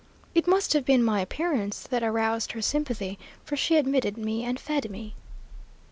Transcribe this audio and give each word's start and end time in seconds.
It 0.33 0.47
must 0.47 0.73
have 0.73 0.83
been 0.83 1.03
my 1.03 1.19
appearance 1.21 1.83
that 1.83 2.01
aroused 2.01 2.53
her 2.53 2.61
sympathy, 2.63 3.19
for 3.45 3.55
she 3.55 3.77
admitted 3.77 4.17
me 4.17 4.43
and 4.43 4.59
fed 4.59 4.89
me. 4.89 5.13